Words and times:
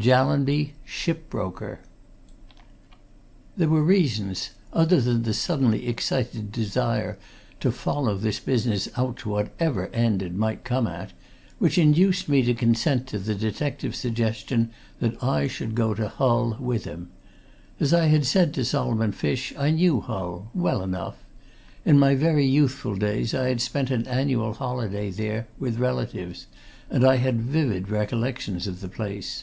JALLANBY 0.00 0.74
SHIP 0.84 1.28
BROKER 1.28 1.80
There 3.56 3.68
were 3.68 3.82
reasons, 3.82 4.50
other 4.72 5.00
than 5.00 5.24
the 5.24 5.34
suddenly 5.34 5.88
excited 5.88 6.52
desire 6.52 7.18
to 7.58 7.72
follow 7.72 8.16
this 8.16 8.38
business 8.38 8.88
out 8.96 9.16
to 9.16 9.30
whatever 9.30 9.88
end 9.88 10.22
it 10.22 10.36
might 10.36 10.62
come 10.62 10.86
at, 10.86 11.12
which 11.58 11.78
induced 11.78 12.28
me 12.28 12.44
to 12.44 12.54
consent 12.54 13.08
to 13.08 13.18
the 13.18 13.34
detective's 13.34 13.98
suggestion 13.98 14.70
that 15.00 15.20
I 15.20 15.48
should 15.48 15.74
go 15.74 15.94
to 15.94 16.06
Hull 16.08 16.56
with 16.60 16.84
him. 16.84 17.08
As 17.80 17.92
I 17.92 18.06
had 18.06 18.24
said 18.24 18.54
to 18.54 18.64
Solomon 18.64 19.10
Fish, 19.10 19.52
I 19.58 19.72
knew 19.72 20.00
Hull 20.00 20.48
well 20.54 20.80
enough. 20.84 21.16
In 21.84 21.98
my 21.98 22.14
very 22.14 22.46
youthful 22.46 22.94
days 22.94 23.34
I 23.34 23.48
had 23.48 23.60
spent 23.60 23.90
an 23.90 24.06
annual 24.06 24.52
holiday 24.54 25.10
there, 25.10 25.48
with 25.58 25.80
relatives, 25.80 26.46
and 26.88 27.04
I 27.04 27.16
had 27.16 27.42
vivid 27.42 27.88
recollections 27.88 28.68
of 28.68 28.80
the 28.80 28.88
place. 28.88 29.42